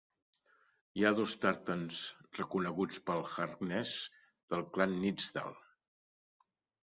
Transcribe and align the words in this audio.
Hi 0.99 1.03
ha 1.05 1.11
dos 1.17 1.33
tartans 1.41 1.99
reconeguts 2.37 3.03
pels 3.09 3.35
Harknesses 3.43 4.01
del 4.55 4.65
clan 4.77 4.95
Nithsdale. 5.03 5.61